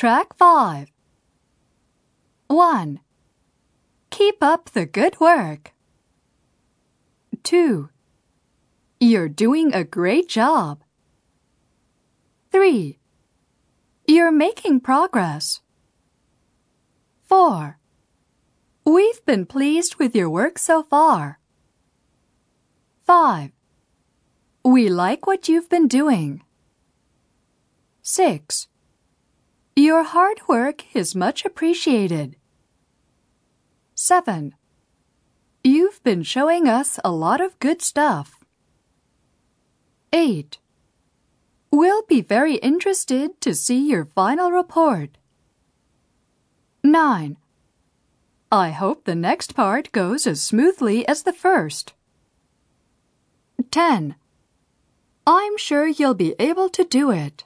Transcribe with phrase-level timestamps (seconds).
[0.00, 0.88] Track 5.
[2.46, 3.00] 1.
[4.08, 5.74] Keep up the good work.
[7.42, 7.90] 2.
[8.98, 10.82] You're doing a great job.
[12.50, 12.98] 3.
[14.06, 15.60] You're making progress.
[17.26, 17.78] 4.
[18.86, 21.40] We've been pleased with your work so far.
[23.04, 23.50] 5.
[24.64, 26.42] We like what you've been doing.
[28.00, 28.68] 6.
[29.80, 32.36] Your hard work is much appreciated.
[33.94, 34.54] 7.
[35.64, 38.44] You've been showing us a lot of good stuff.
[40.12, 40.58] 8.
[41.70, 45.16] We'll be very interested to see your final report.
[46.84, 47.38] 9.
[48.52, 51.94] I hope the next part goes as smoothly as the first.
[53.70, 54.14] 10.
[55.26, 57.44] I'm sure you'll be able to do it.